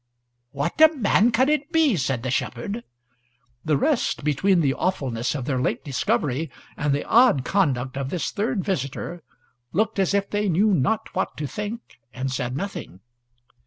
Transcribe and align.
"What 0.49 0.81
a 0.81 0.91
man 0.95 1.29
can 1.29 1.47
it 1.47 1.71
be?" 1.71 1.95
said 1.95 2.23
the 2.23 2.31
shepherd. 2.31 2.83
The 3.63 3.77
rest, 3.77 4.23
between 4.23 4.61
the 4.61 4.73
awfulness 4.73 5.35
of 5.35 5.45
their 5.45 5.61
late 5.61 5.83
discovery 5.83 6.49
and 6.75 6.91
the 6.91 7.03
odd 7.05 7.45
conduct 7.45 7.95
of 7.99 8.09
this 8.09 8.31
third 8.31 8.63
visitor, 8.63 9.21
looked 9.73 9.99
as 9.99 10.15
if 10.15 10.27
they 10.27 10.49
knew 10.49 10.73
not 10.73 11.13
what 11.13 11.37
to 11.37 11.45
think, 11.45 11.99
and 12.11 12.31
said 12.31 12.57
nothing. 12.57 13.01